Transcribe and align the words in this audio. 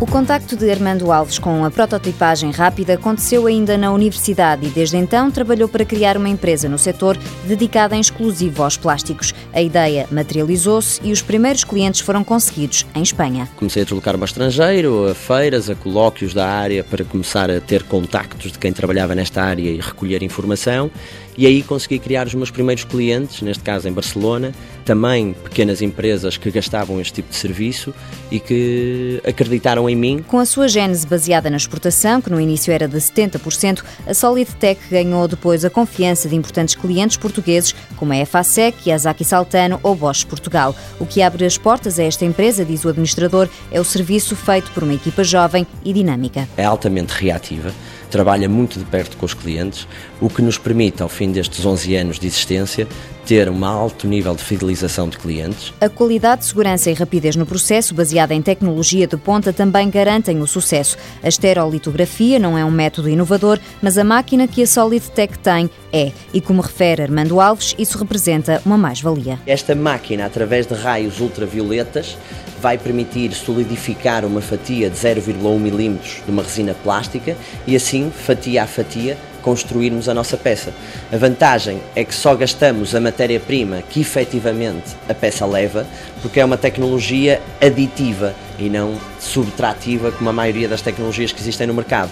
O 0.00 0.06
contacto 0.06 0.56
de 0.56 0.70
Armando 0.70 1.10
Alves 1.10 1.40
com 1.40 1.64
a 1.64 1.72
prototipagem 1.72 2.52
rápida 2.52 2.94
aconteceu 2.94 3.48
ainda 3.48 3.76
na 3.76 3.92
universidade 3.92 4.64
e 4.64 4.70
desde 4.70 4.96
então 4.96 5.28
trabalhou 5.28 5.68
para 5.68 5.84
criar 5.84 6.16
uma 6.16 6.28
empresa 6.28 6.68
no 6.68 6.78
setor 6.78 7.18
dedicada 7.44 7.96
em 7.96 8.00
exclusivo 8.00 8.62
aos 8.62 8.76
plásticos. 8.76 9.34
A 9.52 9.60
ideia 9.60 10.06
materializou-se 10.12 11.00
e 11.02 11.10
os 11.10 11.20
primeiros 11.20 11.64
clientes 11.64 12.00
foram 12.00 12.22
conseguidos 12.22 12.86
em 12.94 13.02
Espanha. 13.02 13.48
Comecei 13.56 13.82
a 13.82 13.84
deslocar-me 13.84 14.22
ao 14.22 14.26
estrangeiro, 14.26 15.08
a 15.08 15.16
feiras, 15.16 15.68
a 15.68 15.74
colóquios 15.74 16.32
da 16.32 16.46
área 16.46 16.84
para 16.84 17.04
começar 17.04 17.50
a 17.50 17.60
ter 17.60 17.82
contactos 17.82 18.52
de 18.52 18.58
quem 18.58 18.72
trabalhava 18.72 19.16
nesta 19.16 19.42
área 19.42 19.68
e 19.68 19.80
recolher 19.80 20.22
informação 20.22 20.92
e 21.38 21.46
aí 21.46 21.62
consegui 21.62 22.00
criar 22.00 22.26
os 22.26 22.34
meus 22.34 22.50
primeiros 22.50 22.82
clientes, 22.82 23.42
neste 23.42 23.62
caso 23.62 23.88
em 23.88 23.92
Barcelona, 23.92 24.52
também 24.84 25.32
pequenas 25.32 25.80
empresas 25.80 26.36
que 26.36 26.50
gastavam 26.50 27.00
este 27.00 27.12
tipo 27.12 27.28
de 27.30 27.36
serviço 27.36 27.94
e 28.28 28.40
que 28.40 29.22
acreditaram 29.24 29.88
em 29.88 29.94
mim. 29.94 30.24
Com 30.26 30.40
a 30.40 30.44
sua 30.44 30.66
gênese 30.66 31.06
baseada 31.06 31.48
na 31.48 31.56
exportação, 31.56 32.20
que 32.20 32.28
no 32.28 32.40
início 32.40 32.72
era 32.72 32.88
de 32.88 32.96
70%, 32.96 33.84
a 34.04 34.14
Solid 34.14 34.50
Tech 34.56 34.80
ganhou 34.90 35.28
depois 35.28 35.64
a 35.64 35.70
confiança 35.70 36.28
de 36.28 36.34
importantes 36.34 36.74
clientes 36.74 37.16
portugueses 37.16 37.72
como 37.94 38.12
a 38.12 38.26
FASEC, 38.26 38.90
a 38.90 38.98
Zaki 38.98 39.24
Saltano 39.24 39.78
ou 39.84 39.94
Bosch 39.94 40.24
Portugal. 40.24 40.74
O 40.98 41.06
que 41.06 41.22
abre 41.22 41.44
as 41.44 41.56
portas 41.56 42.00
a 42.00 42.02
esta 42.02 42.24
empresa, 42.24 42.64
diz 42.64 42.84
o 42.84 42.88
administrador, 42.88 43.48
é 43.70 43.80
o 43.80 43.84
serviço 43.84 44.34
feito 44.34 44.72
por 44.72 44.82
uma 44.82 44.94
equipa 44.94 45.22
jovem 45.22 45.64
e 45.84 45.92
dinâmica. 45.92 46.48
É 46.56 46.64
altamente 46.64 47.12
reativa 47.12 47.72
trabalha 48.08 48.48
muito 48.48 48.78
de 48.78 48.84
perto 48.84 49.16
com 49.16 49.26
os 49.26 49.34
clientes, 49.34 49.86
o 50.20 50.28
que 50.28 50.42
nos 50.42 50.58
permite, 50.58 51.02
ao 51.02 51.08
fim 51.08 51.27
destes 51.32 51.64
11 51.64 51.96
anos 51.96 52.18
de 52.18 52.26
existência, 52.26 52.86
ter 53.28 53.50
um 53.50 53.62
alto 53.62 54.06
nível 54.06 54.34
de 54.34 54.42
fidelização 54.42 55.06
de 55.06 55.18
clientes. 55.18 55.74
A 55.80 55.88
qualidade, 55.90 56.46
segurança 56.46 56.90
e 56.90 56.94
rapidez 56.94 57.36
no 57.36 57.44
processo, 57.44 57.94
baseada 57.94 58.34
em 58.34 58.40
tecnologia 58.40 59.06
de 59.06 59.18
ponta, 59.18 59.52
também 59.52 59.90
garantem 59.90 60.40
o 60.40 60.46
sucesso. 60.46 60.96
A 61.22 61.28
estereolitografia 61.28 62.38
não 62.38 62.56
é 62.56 62.64
um 62.64 62.70
método 62.70 63.08
inovador, 63.08 63.58
mas 63.82 63.98
a 63.98 64.04
máquina 64.04 64.48
que 64.48 64.62
a 64.62 64.66
Solidtech 64.66 65.38
tem 65.40 65.68
é. 65.92 66.10
E 66.32 66.40
como 66.40 66.62
refere 66.62 67.02
Armando 67.02 67.38
Alves, 67.38 67.74
isso 67.78 67.98
representa 67.98 68.62
uma 68.64 68.78
mais-valia. 68.78 69.38
Esta 69.46 69.74
máquina, 69.74 70.24
através 70.24 70.66
de 70.66 70.72
raios 70.72 71.20
ultravioletas, 71.20 72.16
vai 72.60 72.76
permitir 72.76 73.32
solidificar 73.32 74.24
uma 74.24 74.40
fatia 74.40 74.90
de 74.90 74.96
0,1 74.96 75.58
milímetros 75.58 76.22
de 76.24 76.30
uma 76.30 76.42
resina 76.42 76.74
plástica 76.74 77.36
e 77.66 77.76
assim, 77.76 78.10
fatia 78.10 78.64
a 78.64 78.66
fatia, 78.66 79.16
construirmos 79.42 80.08
a 80.08 80.14
nossa 80.14 80.36
peça. 80.36 80.72
A 81.12 81.16
vantagem 81.16 81.80
é 81.94 82.04
que 82.04 82.14
só 82.14 82.34
gastamos 82.34 82.94
a 82.94 83.00
matéria-prima 83.00 83.82
que 83.82 84.00
efetivamente 84.00 84.96
a 85.08 85.14
peça 85.14 85.46
leva, 85.46 85.86
porque 86.22 86.40
é 86.40 86.44
uma 86.44 86.56
tecnologia 86.56 87.40
aditiva 87.60 88.34
e 88.58 88.68
não 88.68 88.98
subtrativa 89.20 90.12
como 90.12 90.30
a 90.30 90.32
maioria 90.32 90.68
das 90.68 90.82
tecnologias 90.82 91.32
que 91.32 91.40
existem 91.40 91.66
no 91.66 91.74
mercado. 91.74 92.10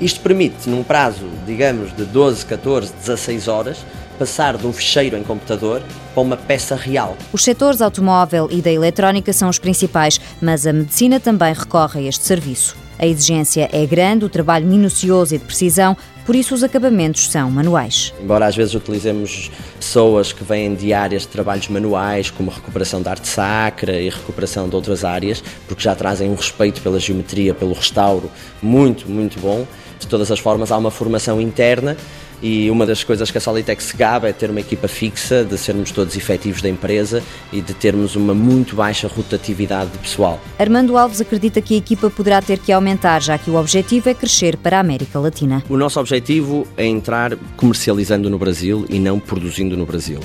Isto 0.00 0.20
permite, 0.20 0.68
num 0.68 0.82
prazo, 0.82 1.28
digamos, 1.46 1.94
de 1.94 2.04
12, 2.04 2.44
14, 2.46 2.92
16 2.92 3.46
horas, 3.46 3.78
passar 4.18 4.56
de 4.56 4.66
um 4.66 4.72
fecheiro 4.72 5.16
em 5.16 5.22
computador 5.22 5.82
para 6.12 6.22
uma 6.22 6.36
peça 6.36 6.74
real. 6.74 7.16
Os 7.32 7.44
setores 7.44 7.80
automóvel 7.80 8.48
e 8.50 8.60
da 8.60 8.70
eletrónica 8.70 9.32
são 9.32 9.48
os 9.48 9.58
principais, 9.58 10.20
mas 10.40 10.66
a 10.66 10.72
medicina 10.72 11.20
também 11.20 11.52
recorre 11.52 12.00
a 12.00 12.08
este 12.08 12.24
serviço. 12.24 12.81
A 12.98 13.06
exigência 13.06 13.68
é 13.72 13.84
grande, 13.86 14.24
o 14.24 14.28
trabalho 14.28 14.66
minucioso 14.66 15.34
e 15.34 15.38
de 15.38 15.44
precisão, 15.44 15.96
por 16.24 16.36
isso 16.36 16.54
os 16.54 16.62
acabamentos 16.62 17.28
são 17.28 17.50
manuais. 17.50 18.14
Embora 18.22 18.46
às 18.46 18.54
vezes 18.54 18.74
utilizemos 18.74 19.50
pessoas 19.76 20.32
que 20.32 20.44
vêm 20.44 20.74
de 20.74 20.92
áreas 20.92 21.22
de 21.22 21.28
trabalhos 21.28 21.68
manuais, 21.68 22.30
como 22.30 22.50
recuperação 22.50 23.02
da 23.02 23.10
arte 23.10 23.26
sacra 23.26 24.00
e 24.00 24.08
recuperação 24.08 24.68
de 24.68 24.76
outras 24.76 25.04
áreas, 25.04 25.42
porque 25.66 25.82
já 25.82 25.94
trazem 25.94 26.30
um 26.30 26.34
respeito 26.34 26.80
pela 26.80 27.00
geometria, 27.00 27.52
pelo 27.52 27.72
restauro 27.72 28.30
muito, 28.62 29.08
muito 29.10 29.40
bom. 29.40 29.66
De 29.98 30.06
todas 30.06 30.30
as 30.30 30.38
formas, 30.38 30.70
há 30.70 30.76
uma 30.76 30.90
formação 30.90 31.40
interna 31.40 31.96
e 32.42 32.70
uma 32.70 32.84
das 32.84 33.04
coisas 33.04 33.30
que 33.30 33.38
a 33.38 33.40
Solitex 33.40 33.84
se 33.84 33.96
gaba 33.96 34.28
é 34.28 34.32
ter 34.32 34.50
uma 34.50 34.60
equipa 34.60 34.88
fixa, 34.88 35.44
de 35.44 35.56
sermos 35.56 35.92
todos 35.92 36.16
efetivos 36.16 36.60
da 36.60 36.68
empresa 36.68 37.22
e 37.52 37.60
de 37.60 37.72
termos 37.72 38.16
uma 38.16 38.34
muito 38.34 38.74
baixa 38.74 39.06
rotatividade 39.06 39.90
de 39.90 39.98
pessoal. 39.98 40.40
Armando 40.58 40.98
Alves 40.98 41.20
acredita 41.20 41.62
que 41.62 41.74
a 41.74 41.78
equipa 41.78 42.10
poderá 42.10 42.42
ter 42.42 42.58
que 42.58 42.72
aumentar, 42.72 43.22
já 43.22 43.38
que 43.38 43.50
o 43.50 43.56
objetivo 43.56 44.08
é 44.08 44.14
crescer 44.14 44.56
para 44.56 44.78
a 44.78 44.80
América 44.80 45.18
Latina. 45.20 45.62
O 45.68 45.76
nosso 45.76 46.00
objetivo 46.00 46.66
é 46.76 46.84
entrar 46.84 47.36
comercializando 47.56 48.28
no 48.28 48.38
Brasil 48.38 48.84
e 48.88 48.98
não 48.98 49.20
produzindo 49.20 49.76
no 49.76 49.86
Brasil, 49.86 50.18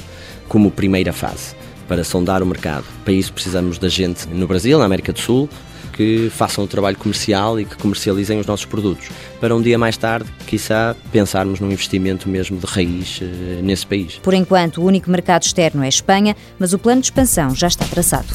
como 0.47 0.71
primeira 0.71 1.13
fase 1.13 1.55
para 1.87 2.03
sondar 2.03 2.43
o 2.43 2.45
mercado. 2.45 2.85
Para 3.03 3.13
isso 3.13 3.31
precisamos 3.31 3.77
da 3.77 3.87
gente 3.87 4.27
no 4.27 4.45
Brasil, 4.45 4.77
na 4.77 4.85
América 4.85 5.13
do 5.13 5.19
Sul, 5.19 5.49
que 5.97 6.29
façam 6.29 6.63
o 6.63 6.67
trabalho 6.67 6.95
comercial 6.95 7.59
e 7.59 7.65
que 7.65 7.75
comercializem 7.75 8.39
os 8.39 8.45
nossos 8.45 8.65
produtos. 8.65 9.09
Para 9.41 9.55
um 9.55 9.61
dia 9.61 9.77
mais 9.79 9.97
tarde, 9.97 10.29
quizá, 10.45 10.95
pensarmos 11.11 11.59
num 11.59 11.71
investimento 11.71 12.29
mesmo 12.29 12.57
de 12.57 12.65
raiz 12.67 13.19
uh, 13.19 13.25
nesse 13.63 13.85
país. 13.85 14.19
Por 14.21 14.35
enquanto, 14.35 14.79
o 14.79 14.85
único 14.85 15.09
mercado 15.09 15.41
externo 15.41 15.81
é 15.81 15.87
a 15.87 15.89
Espanha, 15.89 16.35
mas 16.59 16.71
o 16.71 16.79
plano 16.79 17.01
de 17.01 17.07
expansão 17.07 17.53
já 17.55 17.67
está 17.67 17.83
traçado. 17.85 18.27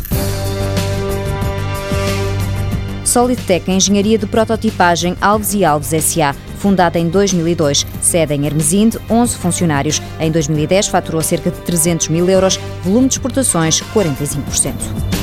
Solidtech, 3.05 3.71
a 3.71 3.75
engenharia 3.75 4.19
de 4.19 4.27
prototipagem 4.27 5.17
Alves 5.21 5.55
e 5.55 5.65
Alves 5.65 5.91
SA, 6.03 6.35
fundada 6.59 6.99
em 6.99 7.09
2002, 7.09 7.87
sede 8.01 8.35
em 8.35 8.47
Hermesinde, 8.47 8.99
11 9.11 9.37
funcionários. 9.37 10.03
Em 10.19 10.31
2010 10.31 10.89
faturou 10.89 11.21
cerca 11.21 11.51
de 11.51 11.61
300 11.61 12.09
mil 12.09 12.29
euros, 12.29 12.59
volume 12.83 13.09
de 13.09 13.15
exportações 13.15 13.83
45%. 13.95 15.22